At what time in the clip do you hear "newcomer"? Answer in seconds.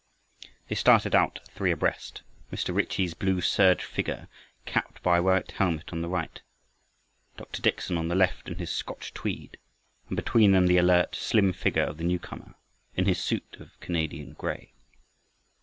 12.03-12.55